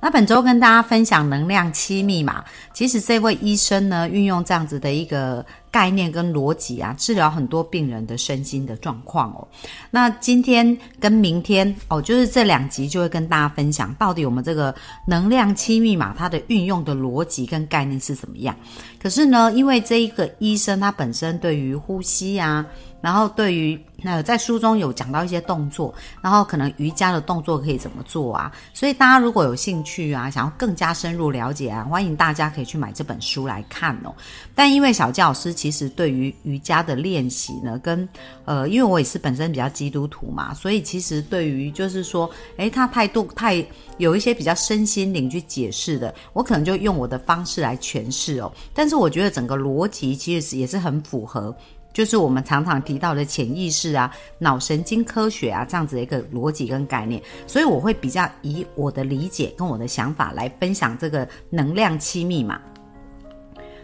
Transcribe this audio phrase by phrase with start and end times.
[0.00, 2.44] 那本周跟大家分享能量七密码。
[2.72, 9.48] 其实这位医生呢，运用这样子的一个概念跟逻辑啊，治疗很多病人的身心的状况哦。
[9.90, 14.74] 那今天跟明天哦，就是这两集就会跟大家分享，到底我们这个
[15.06, 18.54] 能量七密码它的运用的逻辑跟概念是怎么样。
[19.02, 22.64] 可是呢，因为这一个医生他本身对于呼吸啊。
[23.02, 28.52] 然后对于那在书中有讲到一些动作，然后可能瑜伽的动作可以怎么做啊？
[28.74, 34.14] 所以大家如果有兴趣啊，想要更加深入了解啊，欢迎大家可以去买这本书来看哦。
[34.54, 38.06] 但因为小教师其实对于瑜伽的练习呢，跟
[38.44, 43.64] 呃，因为我也是本身比较基督徒嘛，所以其实对于就是说，诶，他态度太
[43.96, 48.52] 有一些比较身心灵去解释的，我可能就用我的方式来诠释哦。
[48.74, 51.54] 但是我觉得整个逻辑其实也是很符合。
[51.96, 62.60] 就是我们常常提到的潜意识啊、脑神经科学啊这样子的一个逻辑跟概念，所以我会比较以我的理解跟我的想法来分享这个能量七密码。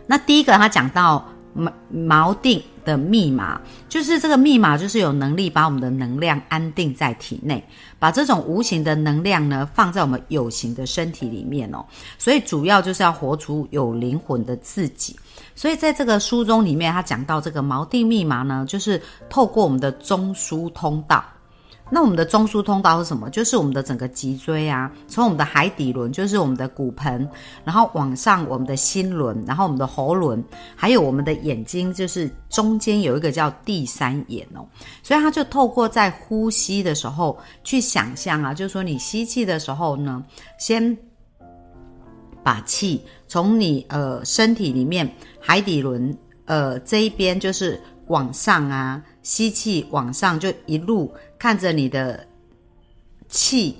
[0.06, 7.62] 那第一个，他讲到锚锚定的密码，就是这个密码就是有能力把我们的能量安定在体内，
[7.98, 11.84] 把这种无形的能量呢放在我们有形的身体里面哦。
[12.18, 15.16] 所以主要就是要活出有灵魂的自己。
[15.54, 21.24] 所以在这个书中里面，他讲到这个锚定密码呢，就是透过我们的中枢通道。
[21.94, 23.28] 那我们的中枢通道是什么？
[23.28, 27.28] 就是我们的整个脊椎啊，从我们的海底轮，就是我们的骨盆，
[27.64, 30.42] 然后往上我们的心轮，然后我们的喉轮，
[30.74, 34.66] 还有我们的眼睛，就是中间有一个叫第三眼哦。
[35.02, 40.24] 所以它就透过在呼吸的时候去想象啊，就是说你吸气的时候呢，
[40.58, 40.96] 先。
[42.44, 45.08] 把气从你呃身体里面
[45.38, 46.12] 海底轮
[46.44, 51.08] 呃这一边就是往上啊，吸气往上就一路
[51.42, 52.24] 看着你的
[53.28, 53.76] 气，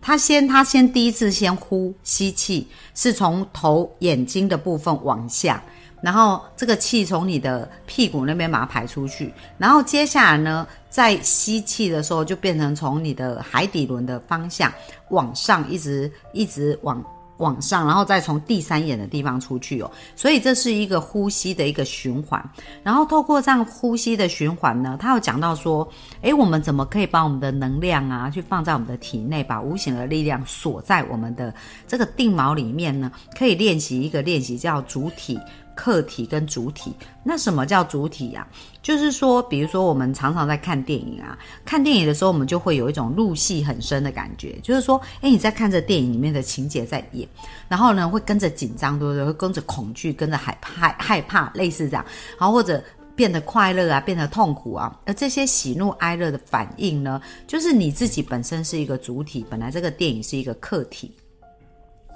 [0.00, 5.60] 他先他先第一次先呼吸气是从头眼睛的部分往下，
[6.00, 14.72] 然后这个气从你的屁股那边把它排出去，然后接下来呢，在吸气的时候就变成从你的海底轮的方向
[15.08, 17.04] 往上一直一直往。
[17.42, 22.42] 往上，然后再从第三眼的地方出去哦，所以这是一个呼吸的一个循环。
[22.82, 25.86] 然后透过这样呼吸的循环呢，他有讲到说，
[26.22, 31.52] 诶，我们怎么可以把我们的能量啊，去放在我们的体内，把无形的力量锁在我们的
[31.86, 33.10] 这个定锚里面呢？
[33.36, 35.38] 可以练习一个练习叫主体。
[35.74, 38.46] 客体跟主体，那什么叫主体呀？
[38.82, 47.28] 就是说，比如说我们常常在看电影啊，看电影的时候，我们就会有一种入戏很深的感觉，就是说，哎，你在看着电影里面的情节在演，
[47.68, 49.24] 然后呢，会跟着紧张，对不对？
[49.24, 52.04] 会跟着恐惧，跟着害怕害怕，类似这样，
[52.38, 52.82] 然后或者
[53.14, 61.12] 变得快乐啊，变得痛苦啊，而这些喜怒哀乐的反应呢，就是你自己本身是一个主体，本来这个电影是一个客体。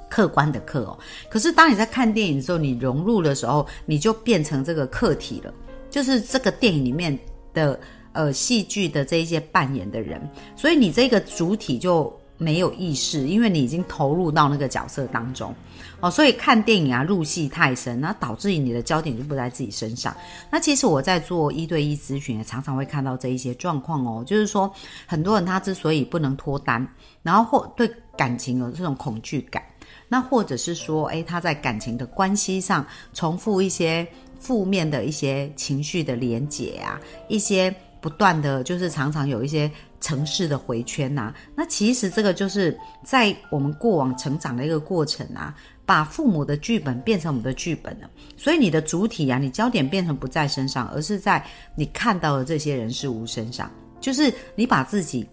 [0.09, 5.53] 客观的客哦，可是当你在看电影的时候，你融入的时候，你就变成这个客体了，
[5.91, 7.19] 就是这个电影里面
[7.53, 7.79] 的
[8.13, 10.21] 呃戏剧的这一些扮演的人，
[10.57, 15.55] 所以你这个主体就没有意识，因为你已经投入到那个角色当中
[16.01, 20.15] 哦，所以看电影啊入戏太深，那导致于你的焦点就不在自己身上。
[20.51, 24.73] 那其实我在做一对一咨询，也常常会看到这一些状况哦，就是说
[25.07, 26.87] 很多人他之所以不能脱单，
[27.23, 29.63] 然后或对感情有这种恐惧感。
[30.09, 34.07] 那或者是说，诶，他在感情的关系上重复一些
[34.39, 41.35] 负面的一些情绪的连结啊，一些不断的就是常常有一些城市的回圈呐。
[41.55, 45.53] 那其实这个就是在我们过往成长的一个过程啊，
[45.85, 48.09] 把父母的剧本变成我们的剧本了。
[48.37, 53.69] 所以你的主体啊，你焦点变成不在身上，而是在你看到的这些人事物身上，
[54.01, 55.29] 就是你把自己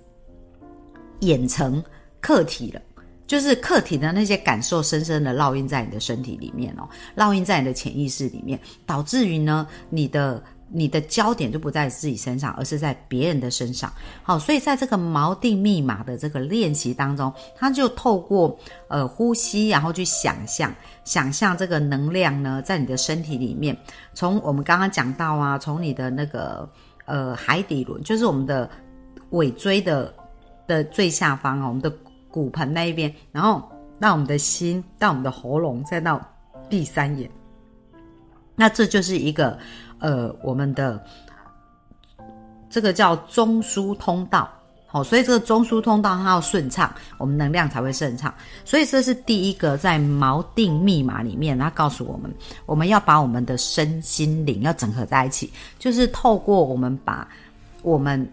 [1.20, 1.84] 演成
[2.20, 2.82] 客体了。
[3.34, 6.88] 就是客体的那些感受，深深的烙印在你的身体里面哦，
[7.18, 13.92] 烙印在你的潜意识里面，导致于呢，你的你的焦点就不在自己身上，而是在别人的身上。
[14.22, 18.56] 好，所以在这个锚定密码的这个练习当中，他就透过
[18.88, 20.72] 呃呼吸，然后去想象，
[21.04, 23.76] 想象这个能量呢，在你的身体里面，
[24.14, 26.70] 从我们刚刚讲到啊，从你的那个
[27.06, 28.70] 呃海底轮，就是我们的
[29.32, 30.14] 尾椎的
[30.68, 31.92] 的最下方啊，我们的。
[32.34, 33.62] 骨盆那一边，然后
[34.00, 36.20] 到我们的心，到我们的喉咙，再到
[36.68, 37.30] 第三眼，
[38.56, 39.56] 那这就是一个
[40.00, 41.00] 呃我们的
[42.72, 44.50] 这个叫中枢通道。
[44.88, 48.34] 好，所以这个中枢通道它要顺畅，我们能量才会顺畅。
[48.66, 52.34] 所以这是第一个在锚定密码里面，它告诉我们，
[52.66, 57.28] 我们要把我们的身心灵要整合在一起，就是透过我们把
[57.84, 58.28] 我们。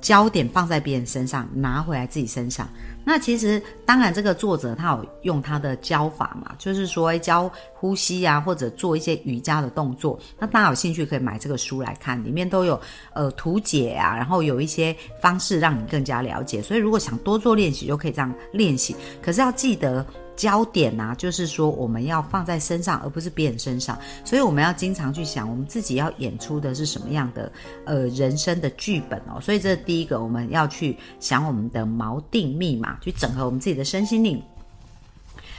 [0.00, 2.68] 焦点放在别人身上，拿回来自己身上。
[3.04, 10.18] 那其实，当然，这个作者他有用他的教法嘛，就是说教呼吸啊，或者做一些瑜伽的动作。
[10.38, 12.78] 那大家有兴趣可以买这个书来看，里面都有
[13.14, 16.60] 呃图解啊，然后有一些方式让你更加了解。
[16.60, 18.94] 所以，如果想多做练习，就可以这样练习。
[19.22, 20.04] 可是要记得。
[20.38, 23.98] 焦点呐，就是说我们要放在身上，而不是别人身上。
[24.24, 27.50] 所以我们要经常去想，我们自己要演出的是什么样的
[27.84, 29.40] 呃人生的剧本哦。
[29.40, 34.40] 所以这是第一个，我们要去想我们的锚定密码，去整合我们自己的身心灵。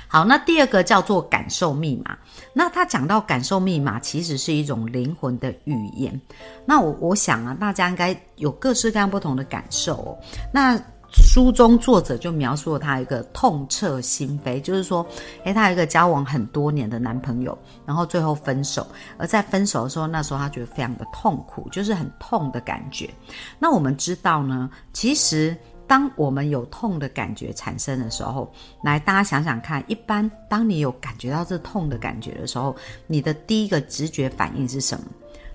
[0.08, 2.18] 好，那第二个叫做感受密码。
[2.54, 6.20] 那他讲到感受密码，其实是一种灵魂的语言。
[6.66, 10.18] 那我我想啊，大家应该有各式各样不同的感受哦。
[10.52, 10.82] 那
[11.12, 15.06] 书中作者就描述了他一个痛彻心扉，就是说，
[15.44, 18.86] 诶，他有一个交往很多年的男朋友，然后最后分手，
[19.18, 23.10] 而在分手的时候，那时候他觉得非常的痛苦，就是很痛的感觉。
[23.58, 25.56] 那我们知道呢，其实
[25.88, 28.52] 当我们有痛的感觉产生的时候，
[28.84, 32.76] 来大家想想看，一般当你有感觉到这痛的感觉的时候，
[33.08, 35.06] 你的第一个直觉反应是什么？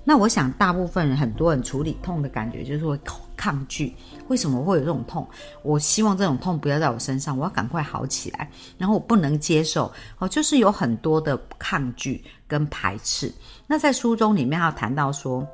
[0.02, 2.98] 那我想，大部分人很多人处理痛的感觉就是会
[3.44, 3.94] 抗拒。
[4.28, 5.28] 为什么会有这种痛？
[5.62, 8.50] 我希望这种痛不要在我身上，我要赶快好起来。
[8.78, 13.30] 然后我不能接受哦，就是有很多的抗拒跟排斥。
[13.66, 15.46] 那在书中里面要谈到说，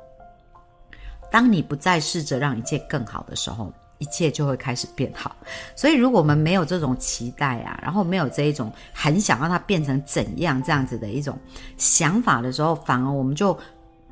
[1.29, 5.35] 当你不再试着让一切更好的时候，一切就会开始变好。
[5.75, 11.37] 所以，如果我们没有这种期待啊，然后没有这一种很想让它变成怎样这样子的一种
[11.75, 13.59] 想法的时候，反而我们就。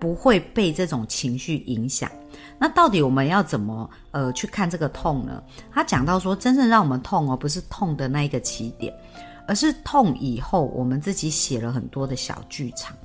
[0.01, 2.09] 不会被这种情绪影响。
[2.57, 5.41] 那到底我们要怎么呃去看这个痛呢？
[5.71, 8.93] 他讲到说，真正让我们痛哦，不是痛的那一个起点，
[9.47, 12.95] 而是痛以后我们自己写了很多的小剧场，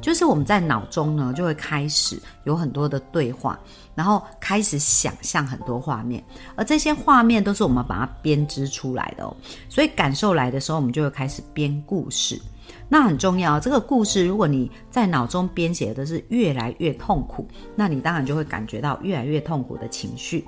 [0.00, 3.58] 就是我们在脑中呢就会开始有很多的对话，
[3.94, 6.24] 然后开始想象很多画面，
[6.56, 9.36] 而这些画面都是我们把它编织出来的哦。
[9.68, 12.40] 所以感受来的时候，我们就会开始编故事。
[12.88, 20.44] 那很重要，这个故事如果你在脑中编写的是越来越痛苦，那你当然就会感觉到越来越痛苦的情绪。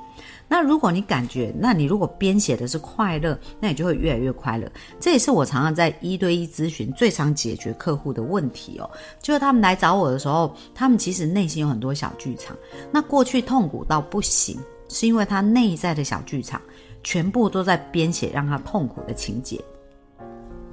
[0.46, 4.70] 那如果你感觉，那你如果编写的是快乐，那你就会越来越快乐。
[5.00, 8.88] 这也是我常常在一对一咨询最常解决客户的问题哦，
[9.22, 12.54] 就是他们来找我的时候，他们其实内心有很多小剧场。
[12.92, 14.58] 那过去痛苦到不行，
[14.90, 16.60] 是因为他内在的小剧场
[17.02, 19.58] 全部都在编写让他痛苦的情节。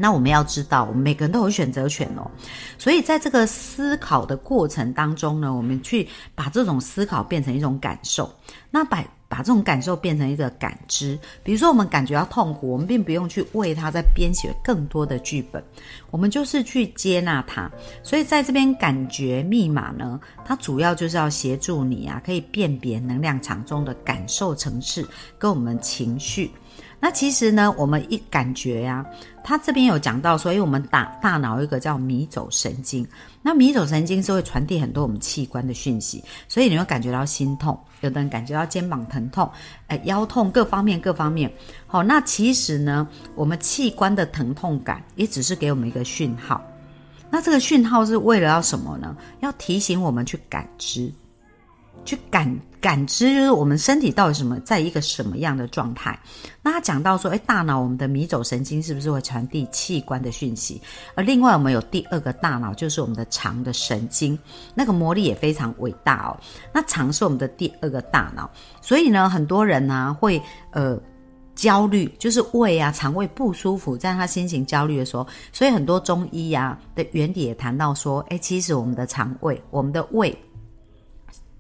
[0.02, 2.26] 那我们要知道，我们每个人都有选择权哦，
[2.80, 8.34] 所以在这个思考的过程当中呢，我们去把这种思考变成一种感受，
[8.72, 11.18] 那把把这种感受变成一个感知。
[11.44, 15.64] 比如说，我们感觉到痛苦，我们并不用去为它在编写更多的剧本，
[16.10, 17.72] 我们就是去接纳它。
[18.04, 25.08] 所以在这边感觉密码呢，它主要就是要协助你啊，可以辨别能量场中的感受层次
[25.38, 26.52] 跟我们情绪。
[27.04, 29.04] 那其实呢，我们一感觉呀，
[29.44, 33.06] 他这边有讲到，所以我们大大脑一个叫迷走神经，
[33.42, 39.50] 那迷走神经是会传递很多我们器官的讯息，所以你会感觉到心痛，有的人感觉到肩膀疼痛，
[39.88, 41.52] 哎，腰痛，各方面各方面。
[41.88, 46.64] 好，那其实呢，我们器官的疼痛感也只是给我们一个讯号，
[47.32, 49.18] 那这个讯号是为了要什么呢？
[49.40, 51.12] 要提醒我们去感知。
[52.04, 56.20] 去感感知，就是我们身体到底什么，在一个什么样的状态。
[56.64, 60.82] 那他讲到说，哎，大脑我们的迷走神经是不是会传递器官的讯息？
[61.14, 64.38] 而另外，我们有第二个大脑，就是我们的肠的神经，
[64.74, 66.38] 那个魔力也非常伟大哦。
[66.74, 68.50] 那肠是我们的第二个大脑，
[68.82, 71.00] 所以呢，很多人呢会呃
[71.54, 80.36] 焦虑，就是胃啊肠胃不舒服，在他心情焦虑的时候，所以很多中医呀的原理也谈到说，哎，其实我们的肠胃，我们的胃。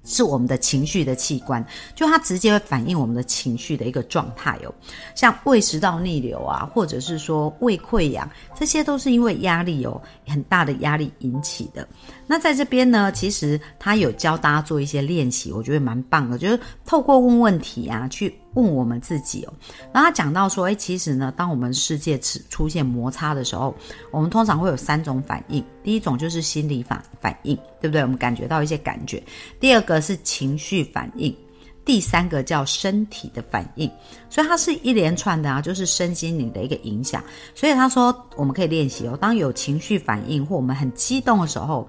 [0.03, 1.63] 是我们的情绪的器官，
[1.96, 4.74] 就它直接会反映我们的情绪的一个状态哦。
[5.15, 11.88] 像胃食道逆流啊，或者是说胃溃疡，这些都是因为压力哦很大的压力引起的。
[12.25, 19.53] 那在这边呢，其实他有教大家做一些练习，我觉得蛮棒的，就是透过问问题啊，去问我们自己哦。
[19.93, 23.75] 然后他讲到说，哎，其实呢，当我们世界出出现摩擦的时候，
[24.12, 25.63] 我们通常会有三种反应。
[25.84, 28.01] 第一种就是心理反反应，对不对？
[28.01, 29.22] 我们感觉到一些感觉。
[29.60, 31.36] 第二个是情绪反应，
[31.84, 33.89] 第三个叫身体的反应。
[34.29, 37.24] 所以它是一连串的啊，就是身心灵的一个影响。
[37.55, 41.88] 所以他说我们可以练习哦，当有情绪反应或我们很激动的时候，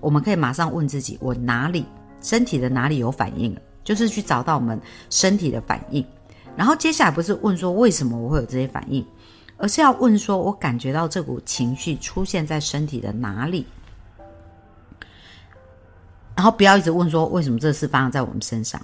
[0.00, 1.84] 我们可以马上问自己：我哪里
[2.20, 3.60] 身体的哪里有反应了？
[3.84, 6.04] 就是去找到我们身体的反应。
[6.56, 9.04] 然后接下来不是问说为什么我会有这些反应，
[9.56, 13.66] 而是要问说我感觉到这股情绪出现在身体的哪里。
[16.34, 18.80] 然后不要一直问说为什么这事发生在我们身上。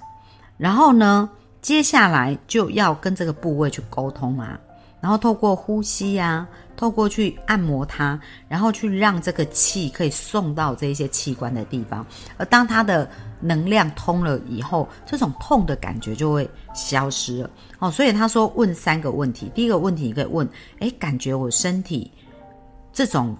[0.57, 1.29] 然后呢，
[1.61, 4.59] 接下来就要跟这个部位去沟通啊。
[5.01, 12.05] 然后透过呼吸呀，透过去按摩它，然后去让这个气可以送到这些器官的地方。
[12.37, 17.49] 而当它的能量通了以后，这种痛的感觉就会消失了。
[17.79, 19.51] 哦，所以他说问三个问题。
[19.55, 20.47] 第一个问题你可以问：
[20.79, 22.11] 诶，感觉我身体
[22.93, 23.35] 这种。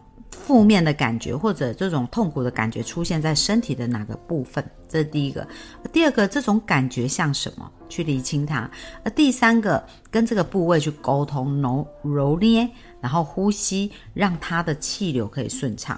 [0.51, 4.61] 负面的感觉或者这种痛苦的感觉出现在身体的哪个部分？
[4.89, 5.47] 这是第一个。
[5.93, 7.71] 第二个，这种感觉像什么？
[7.87, 8.69] 去理清它。
[9.05, 15.97] 而第三个，跟这个部位去沟通，揉揉捏，然后呼吸，让它的气流可以顺畅。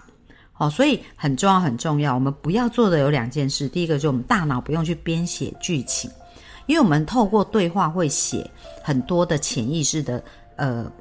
[0.52, 2.14] 好，所以很重要，很重要。
[2.14, 3.68] 我们不要做的有两件事。
[3.68, 6.12] 第一个，就我们大脑不用去编写剧情，
[6.68, 8.48] 因为我们透过对话会写
[8.84, 10.24] 很多的潜意识的
[10.58, 10.92] 呃。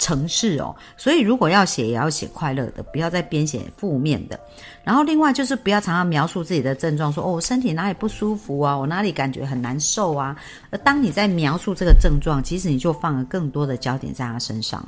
[0.00, 4.40] 城市哦，所以如果要写，也要写快乐的，不要再编写负面的。
[4.82, 10.34] 然后另外就是不要常常描述自己的症状，说哦，我身体哪里不舒服啊，我哪里感觉很难受啊。
[10.70, 14.82] 而当你在描述这个症状，其实你就放了更多的焦点在他身上。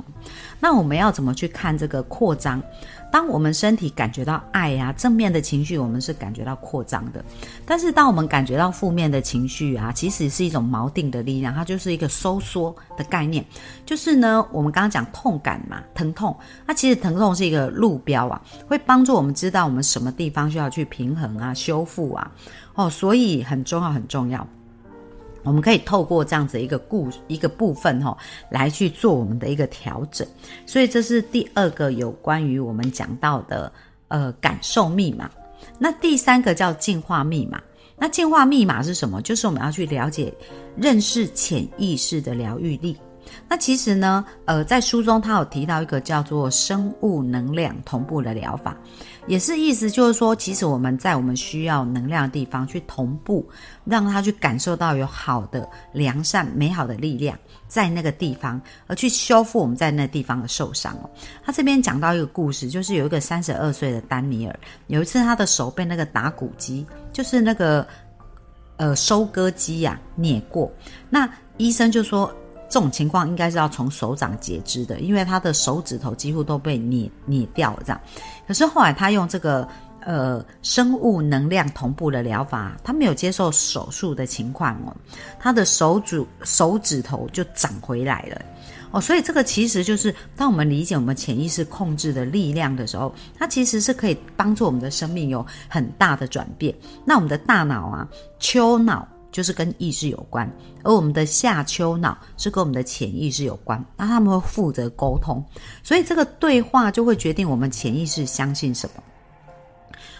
[0.59, 2.61] 那我们要怎么去看这个扩张？
[3.13, 7.23] 当我们身体感觉到爱呀，正面的情绪，我们是感觉到扩张的。
[7.63, 13.45] 但是当我们感觉到负面的情绪啊，其实是一种锚定的力量，它就是一个收缩的概念。
[13.85, 22.31] 就是呢，我们刚刚讲痛感嘛，疼痛，那其实疼痛是一个路标啊，会帮助我们知道我们什么地方需要去平衡啊、修复啊。
[22.73, 24.47] 哦，所以很重要，很重要。
[25.43, 28.17] 我们可以透过这样子一个故一个部分哈，
[28.49, 30.27] 来去做我们的一个调整。
[30.65, 33.71] 所以这是第二个有关于我们讲到的
[34.07, 35.29] 呃感受密码。
[35.77, 37.61] 那第三个叫进化密码。
[37.95, 39.21] 那进化密码是什么？
[39.21, 40.33] 就是我们要去了解、
[40.75, 42.97] 认识潜意识的疗愈力。
[43.47, 48.75] 那其实呢，呃，在书中他有提到一个叫做生物能量同步的疗法。
[49.25, 53.47] 也是意思就是说，其实我们在我们需要能量的地方去同步，
[53.85, 57.37] 让他去感受到有好的、良善、美好的力量
[57.69, 61.09] 在那个地方，而去修复我们在那地方的受伤哦。
[61.41, 67.87] 他这边讲到一个故事，就是有一个三十二岁的丹尼尔，有一次他的手被那个打谷机，就是那个
[68.75, 70.69] 呃收割机呀碾过，
[71.09, 72.29] 那医生就说。
[72.73, 78.01] 这种情况应该是要从手掌截肢的，因为他的手指头几乎都被捏捏掉了这样。
[78.47, 79.67] 可是后来他用这个
[79.99, 84.95] 呃生物能量同步的疗法，他没有接受手术的情况哦，
[85.39, 88.41] 他的手指手指头就长回来了
[88.89, 88.99] 哦。
[88.99, 96.73] 所以这个其实就是当我们理解我们潜意识控制的力量的时候，它其实是可以帮助我们的生命有很大的转变。
[97.05, 98.07] 那我们的大脑啊，
[98.39, 99.07] 丘脑。
[99.33, 100.49] 就是跟意识有关，
[100.83, 105.43] 而我们的下丘脑是跟我们的潜意识有关，那他们会负责沟通，
[105.81, 109.03] 所以这个对话就会决定我们潜意识相信什么。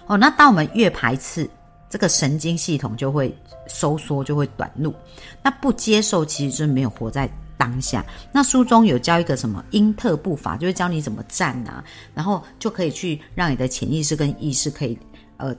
[0.07, 1.47] 哦，那当我们越排斥，
[1.87, 3.33] 这个神经系统就会
[3.67, 4.93] 收缩，就会短路。
[5.43, 8.03] 那不接受，其实就是没有活在当下。
[8.31, 11.83] 那书中有教一个什么因特步法，就是教你怎么站啊，
[12.15, 14.97] 然后就可以去让你的潜意识跟意识可以
[15.37, 15.55] 呃。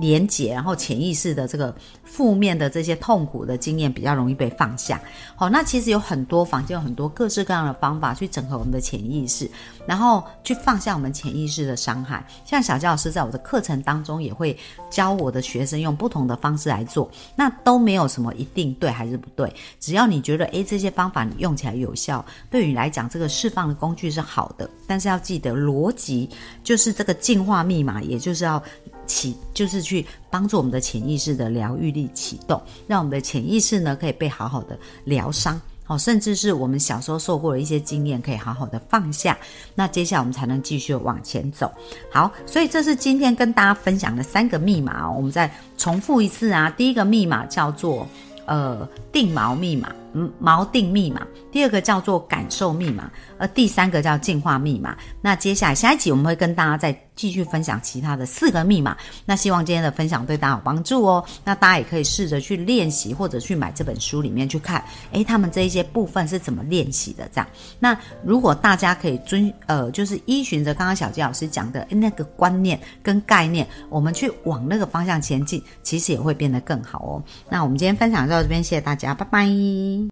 [0.00, 1.74] 连结，然后潜意识的这个
[2.04, 5.00] 负面的这些痛苦的经验比较容易被放下。
[5.34, 9.50] 好，那其实有很多房间有很多各式各样的方法去整合我们的潜意识，
[9.86, 12.26] 然后去放下我们潜意识的伤害。
[12.44, 14.56] 像小教老师在我的课程当中也会
[14.90, 26.28] 教我的学生用不同的方式来做，那都没有什么一定对还是不对，只要你觉得诶这些方法你用起来有效，对于你来讲这个释放的工具是好的，但是要记得逻辑
[26.62, 28.62] 就是这个进化密码，也就是要。
[29.06, 39.38] 启就是去帮助我们的潜意识的疗愈力启动，让我们的潜意识呢可以被好好的疗伤，好，甚至是我们小时候受过的一些经验可以好好的放下，
[39.74, 41.70] 那接下来我们才能继续往前走。
[42.10, 48.06] 好，所以这是今天跟大家分享的三个密码哦，我们再重复一次啊，第一个密码叫做
[48.44, 49.94] 呃定锚密码。
[50.42, 54.96] 锚定密码，第二个叫做感受密码，而第三个叫进化密码。
[55.20, 58.96] 那接下来下一集我们会跟大家再继续分享其他的四个密码。
[59.24, 61.24] 那希望今天的分享对大家有帮助哦。
[61.44, 67.28] 那大家也可以试着去练习，或者去买这本书里面去看，诶，他们这一些部分是怎么练习的？
[67.32, 67.48] 这样。
[67.78, 77.22] 那如果大家可以遵呃，就是依循着刚刚小杰老师讲的那个观念跟概念，我们去往那个方向前进，其实也会变得更好哦。
[77.48, 79.46] 那我们今天分享到这边，谢谢大家，拜拜。